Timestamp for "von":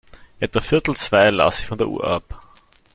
1.67-1.77